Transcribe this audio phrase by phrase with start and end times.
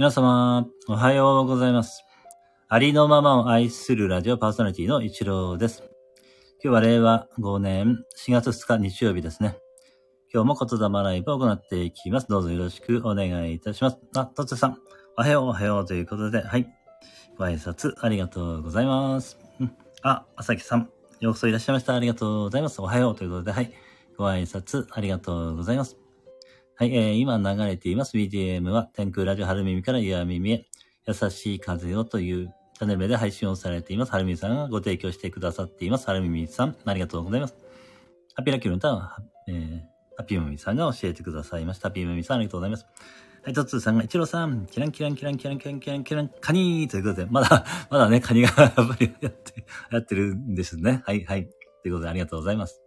[0.00, 2.06] 皆様、おはようございます。
[2.70, 5.82] ありのままを愛するラジオパーソナリティの一郎です。
[6.64, 9.58] 今日は令和5年4月2日日曜日ですね。
[10.32, 12.28] 今日も言霊ライブを行っていきます。
[12.28, 13.98] どうぞよろしくお願いいたします。
[14.16, 14.78] あ、とつさん、
[15.18, 16.66] おはようおはようということで、はい。
[17.36, 19.36] ご挨拶ありがとうございます。
[19.60, 20.88] うん、あ、あさきさん、
[21.20, 21.94] ようこそいらっしゃいました。
[21.94, 22.80] ありがとうございます。
[22.80, 23.70] おはようということで、はい。
[24.16, 25.99] ご挨拶ありがとうございます。
[26.80, 30.66] はい、えー、今流れています BGM は天空ラジオ春耳から岩耳へ
[31.06, 34.12] 優しい風をというチャンネルで配信をされています。
[34.12, 36.06] 春耳さんがご提供してくださっています。
[36.06, 37.56] 春耳さん、ありがとうございます。
[38.34, 39.80] ハピラッキーの歌は、えー、
[40.16, 41.90] ハピームミさんが教えてくださいました。
[41.90, 42.86] ハピームミさん、ありがとうございます。
[43.42, 51.02] はい、トッツーさんが、イチローさん、キランキランキランキランキランキランキラン、カニーということで、まだ、まだね、カニが やっぱりやって、やってるんですね。
[51.04, 51.46] はい、はい。
[51.82, 52.80] ということで、ありがとうございます。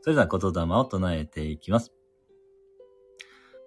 [0.00, 1.92] それでは言霊を唱えていきます。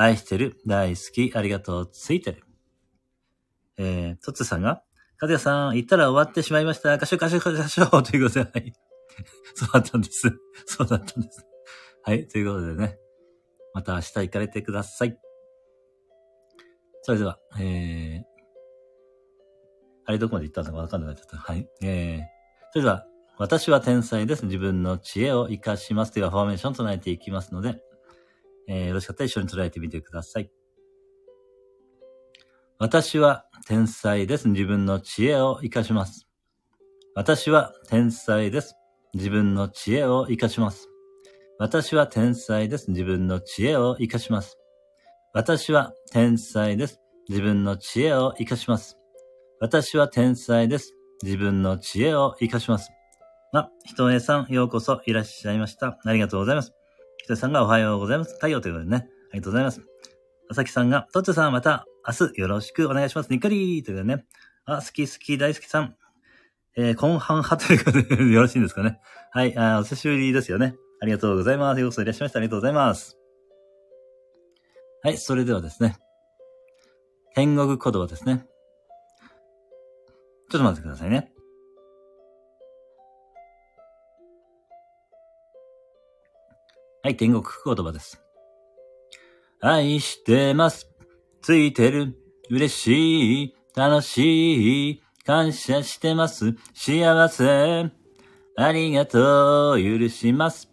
[0.00, 2.44] 愛してる、大好き、ありがとう、ついてる。
[3.78, 4.84] えー、トッツさんが、
[5.16, 6.96] かずやさん、行ったら終わってしまいました。
[6.96, 8.72] ガシュガシュガシュということで、はい。
[9.56, 10.30] そうだったんです。
[10.66, 11.44] そうだったんです。
[12.02, 12.96] はい、ということでね。
[13.74, 15.18] また明日行かれてください。
[17.02, 18.22] それでは、えー、
[20.04, 21.36] あれどこまで行ったのかわかんなくなっちゃった。
[21.38, 21.68] はい。
[21.82, 22.20] えー、
[22.72, 23.04] それでは、
[23.36, 24.46] 私は天才です。
[24.46, 27.82] 自分の知恵を活かしますというアフォーメーションを唱えていきますので、
[28.68, 30.50] えー、よろしかったら一緒に捉えてみてください。
[32.78, 34.48] 私は天才です。
[34.48, 36.28] 自分の知恵を活かします。
[37.16, 38.76] 私は天才です。
[39.14, 40.88] 自分の知恵を活かします。
[41.58, 42.90] 私は天才です。
[42.90, 44.58] 自分の知恵を活かします。
[45.32, 47.00] 私は天才です。
[47.28, 48.96] 自分の知恵を活かします。
[49.60, 50.94] 私は天才です。
[51.24, 52.90] 自分の知恵を活かします。
[53.52, 55.98] あ、ひとえさん、ようこそいらっしゃいました。
[56.04, 56.77] ありがとうございます。
[57.28, 58.32] ひとえさんがおはようございます。
[58.36, 59.06] 太陽ということでね。
[59.32, 59.82] ありがとうございます。
[60.50, 63.28] あさきさんが、とっちょさんまた明日よろしくお願いします。
[63.28, 64.24] にっかりーということでね。
[64.64, 65.94] あ、好き好き大好きさん。
[66.74, 68.98] えー、コンハン派ということでよろしいんですかね。
[69.30, 70.74] はい、あお久しぶりですよね。
[71.02, 71.80] ありがとうございます。
[71.82, 72.38] ようこそいらっしゃいました。
[72.38, 73.18] ありがとうございます。
[75.02, 75.98] はい、それではですね。
[77.34, 78.46] 天国言葉ですね。
[80.50, 81.30] ちょっと待ってくださいね。
[87.08, 88.20] はい、天国言葉です。
[89.62, 90.90] 愛してます。
[91.40, 92.14] ついてる。
[92.50, 93.56] 嬉しい。
[93.74, 95.02] 楽しい。
[95.24, 96.54] 感謝してます。
[96.74, 97.90] 幸せ。
[98.58, 99.82] ありがとう。
[99.82, 100.68] 許します。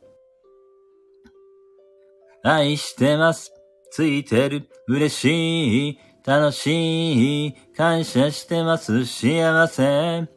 [2.44, 3.54] 愛してます。
[3.90, 4.68] ついてる。
[4.90, 6.00] 嬉しい。
[6.26, 7.56] 楽しい。
[7.78, 9.06] 感謝してます。
[9.06, 10.28] 幸せ。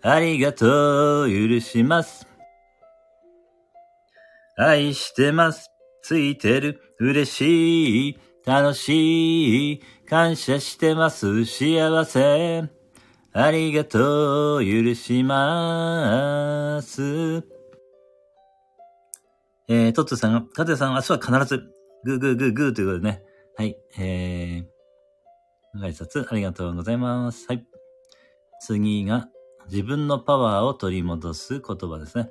[0.00, 1.28] ありがとう。
[1.28, 2.33] 許します。
[4.56, 5.70] 愛してます。
[6.02, 6.80] ついてる。
[7.00, 8.18] 嬉しい。
[8.46, 9.82] 楽しい。
[10.08, 11.44] 感謝してます。
[11.44, 12.62] 幸せ。
[13.32, 14.64] ありがとう。
[14.64, 17.38] 許します。
[19.66, 21.72] えー、トッツさんが、カズさん、明日は必ず、
[22.04, 23.22] グーグーグーグーということでね。
[23.56, 23.76] はい。
[23.98, 27.46] えー、ご挨拶ありがとうございます。
[27.48, 27.66] はい。
[28.60, 29.28] 次が、
[29.70, 32.30] 自分のパワーを取り戻す言葉ですね。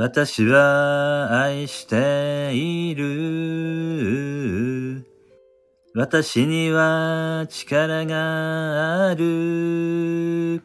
[0.00, 3.04] 私は愛している。
[5.92, 10.62] 私には力がある。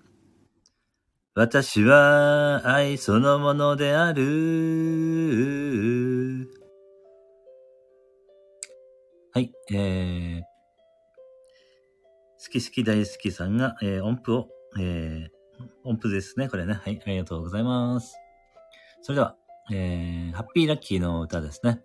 [1.33, 4.21] 私は愛そのものである。
[9.33, 10.43] はい、えー、
[12.37, 16.73] 好き好き大好きさんが、えー、音符を、えー、音符ですね、これね。
[16.73, 18.22] はい、ありがとうございます。
[19.03, 19.35] それでは、
[19.69, 21.81] えー、ハッピーラッキーの歌ですね。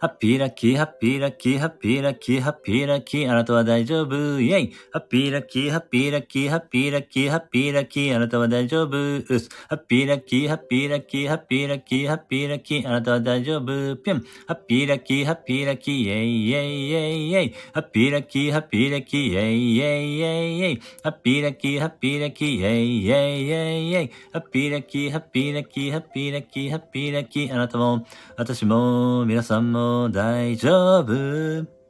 [0.00, 9.50] ハッピーラッキー、ハッピーラッキー、ハッピーラッキー、ハッピーラッキー、あなたは大丈夫、イェイハッピーラッキー、ハッピーラッキー、ハッピーラッキー、ハッピーラッキー、あなたは大丈夫、うす。
[9.68, 14.24] ハッピーラッキー、ハッピーラッキー、ハッピーラッキー、ハッピーラッキー、あなたは大丈夫、ぴょん。
[14.46, 17.54] ハッピーラッキー、ハッピーラッキー、イェイイェイイェイイェイ。
[17.74, 20.80] ハッピーラッキー、ハッピーラッキー、イェイイェイイェイイェイ。
[21.02, 24.10] ハッピーラッキー、ハッピーラッキー、イェイイェイイェイイェイ。
[24.32, 28.06] ハッピーラッキー、ハッピーラッキー、ハッピーラッキー、ハッピーラッキー、あなたも、
[28.38, 31.80] 私も、皆さんも大丈夫。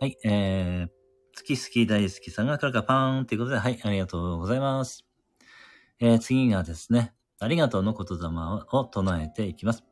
[0.00, 0.88] はい、えー、
[1.36, 5.06] 好き好き大好きさんがカラカパーンということで、はい、ありがとうございます。
[6.00, 8.26] えー、次がですね、ありがとうの言霊
[8.72, 9.84] を唱えていきます。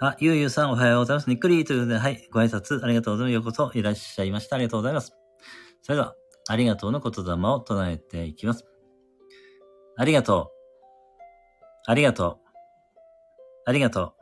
[0.00, 1.30] あ、ゆうゆうさんおはようございます。
[1.30, 3.32] にっくりということで、はい、ご挨拶ありがとうございます。
[3.34, 4.56] ようこそいらっしゃいました。
[4.56, 5.12] ありがとうございます。
[5.82, 6.14] それでは、
[6.48, 8.64] ありがとうの言霊を唱えていきます。
[9.96, 10.50] ありがと
[11.86, 11.90] う。
[11.90, 12.48] ありがとう。
[13.64, 14.21] ありがとう。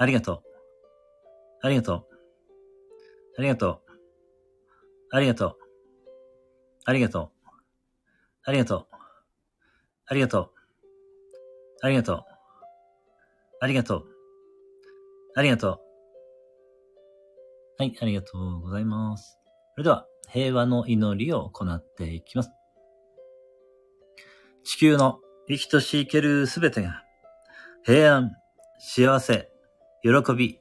[0.00, 0.42] ありがとう。
[1.60, 2.06] ありがとう。
[3.36, 3.80] ありがとう。
[5.10, 5.56] ありがとう。
[6.86, 7.30] ありがとう。
[8.46, 8.86] ありがとう。
[10.06, 10.48] ありがとう。
[11.82, 12.24] ありがとう。
[13.60, 14.04] ありがとう。
[15.34, 15.80] ありがとう。
[17.76, 19.38] はい、ありがとうございます。
[19.74, 22.50] それでは、平和の祈りを行っていきます。
[24.64, 27.04] 地球の生きとし生けるすべてが、
[27.84, 28.32] 平安、
[28.78, 29.50] 幸せ、
[30.02, 30.58] 喜び、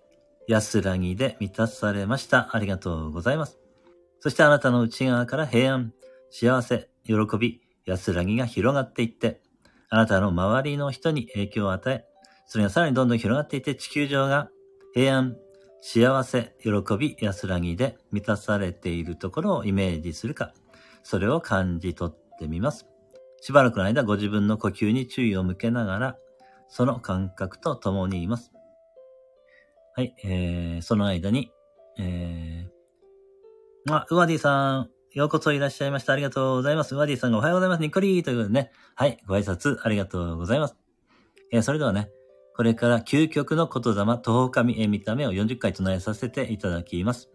[0.48, 2.56] 安らぎで満たされました。
[2.56, 3.60] ありがとうございます。
[4.20, 5.94] そしてあなたの内側から平安、
[6.30, 9.42] 幸せ、喜び、安らぎが広がっていって、
[9.90, 12.06] あなたの周りの人に影響を与え、
[12.48, 14.50] それがさらにどんどん広がっていって地球上が
[14.94, 15.38] 平安、
[15.82, 20.54] 幸せ、喜び、安らぎで満たされているところをイメージするか、
[21.04, 22.88] それを感じ取ってみます。
[23.42, 26.18] しばらくの間ご自分の呼吸に注意を向けながら、
[26.68, 28.52] その感覚と共にいます。
[30.00, 31.51] はい、えー、その間に、
[31.98, 36.13] えー、あ、ウワディさん、ようこそいらっしゃいました。
[36.13, 36.96] ありがとうございます。
[36.96, 37.81] ウワディさんがおはようございます。
[37.81, 38.72] にっこりーということでね。
[38.96, 40.78] はい、ご挨拶ありがとうございます。
[41.51, 42.12] えー、それではね、
[42.56, 47.30] これから究極の言霊、徒歩神へ見た目を40回唱えさせていただきます。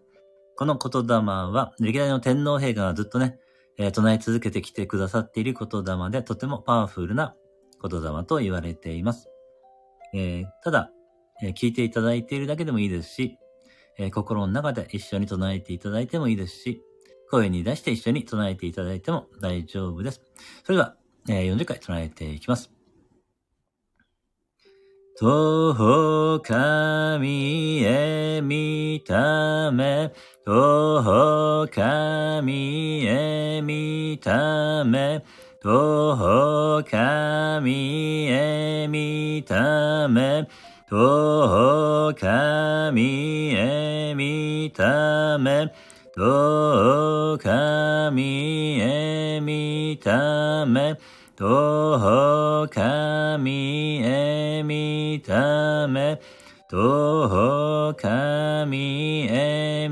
[0.55, 3.37] この言霊は、歴代の天皇陛下がずっとね、
[3.77, 7.35] えー、唱え続けてきてくださっている言霊で、とてもパワフルな
[7.87, 9.29] 言霊と言われています。
[10.15, 10.89] えー、ただ、
[11.41, 13.37] え聞いていただいているだけでもいいですし、
[13.97, 16.81] え心の中で一緒に唱えていただいてもいいですし、
[17.29, 20.21] 声に出して一緒に唱えていただいても大丈夫です。
[20.63, 20.95] それでは、
[21.29, 22.71] え40回唱えていきます。
[25.17, 30.11] 徒歩神へ見ため、
[30.43, 35.23] 徒歩神へ見ため、
[35.61, 40.49] 徒歩神へ見ため、
[40.87, 45.73] とかみえみため。
[46.13, 50.95] とかみえみため。
[51.35, 56.21] とかみえみため。
[56.69, 59.89] と神え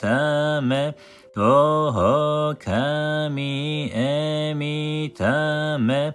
[0.00, 0.96] ため。
[1.34, 6.14] とかみえみため。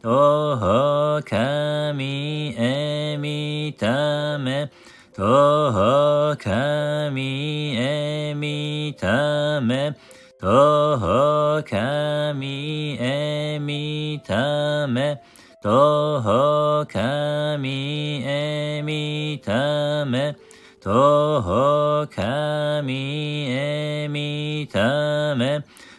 [0.00, 4.70] と神へ見ため、
[5.12, 9.96] と神へ見ため、
[10.40, 15.20] とほかみえみため、
[15.60, 20.36] とほかみえみため、とほかみえみため、
[20.80, 25.64] とほかみえみため、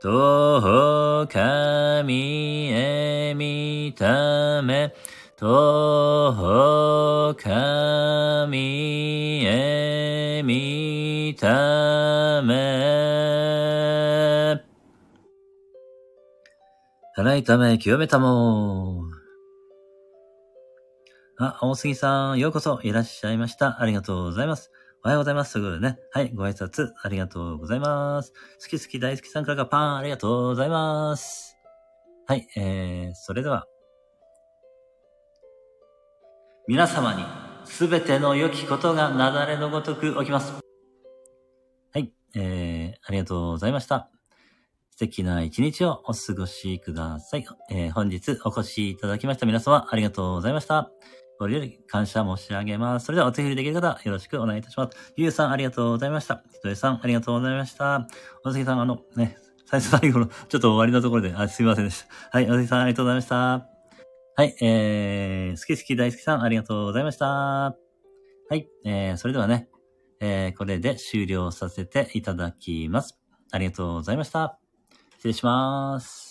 [0.00, 4.94] とほかみえみため、
[5.36, 13.58] とほかみえみため。
[17.16, 19.02] 辛いため清めたも。
[21.38, 23.82] あ、大杉さん、ようこそいらっしゃいました。
[23.82, 24.70] ありがとうございます。
[25.04, 25.52] おはようございます。
[25.52, 25.96] すぐね。
[26.12, 28.32] はい、ご挨拶ありがとうございます。
[28.60, 31.56] 好き好き大好きさんからがパンありがとうございます。
[32.26, 33.66] はい、えー、それでは。
[36.66, 37.24] 皆様に
[37.64, 40.52] すべての良きことが雪崩のごとく起きます。
[41.92, 44.10] はい、えー、ありがとうございました。
[44.90, 47.46] 素敵な一日をお過ごしください。
[47.70, 50.90] えー、本日お越しいただきました皆様ありがとうございました。
[51.38, 53.06] ご利用に感謝申し上げます。
[53.06, 55.12] それではお手振りできる方、よろしくお願いいたします。
[55.16, 56.42] ゆうさんありがとうございました。
[56.52, 58.08] ひとえさんありがとうございました。
[58.44, 62.38] おすぎさん、あの、ね、最初最後の、ちょっと終わりのところで、あ、すいませんでした。
[62.38, 63.78] はい、おすぎさんありがとうございました。
[64.36, 67.26] はい、えー、好き好き大好きさんありがとうございました。
[67.26, 67.74] は
[68.52, 69.68] い、えー、それではね、
[70.20, 73.18] えー、これで終了させていただきます。
[73.50, 74.58] ありがとうございました。
[75.16, 76.27] 失礼します。